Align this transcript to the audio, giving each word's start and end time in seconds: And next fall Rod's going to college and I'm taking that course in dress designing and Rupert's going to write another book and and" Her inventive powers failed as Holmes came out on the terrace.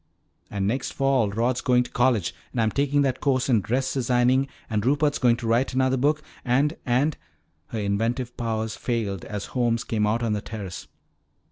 And 0.49 0.65
next 0.65 0.93
fall 0.93 1.29
Rod's 1.29 1.61
going 1.61 1.83
to 1.83 1.91
college 1.91 2.33
and 2.51 2.59
I'm 2.59 2.71
taking 2.71 3.03
that 3.03 3.19
course 3.19 3.49
in 3.49 3.61
dress 3.61 3.93
designing 3.93 4.47
and 4.67 4.83
Rupert's 4.83 5.19
going 5.19 5.37
to 5.37 5.45
write 5.47 5.75
another 5.75 5.95
book 5.95 6.23
and 6.43 6.75
and" 6.87 7.17
Her 7.67 7.77
inventive 7.79 8.35
powers 8.35 8.75
failed 8.75 9.25
as 9.25 9.45
Holmes 9.53 9.83
came 9.83 10.07
out 10.07 10.23
on 10.23 10.33
the 10.33 10.41
terrace. 10.41 10.87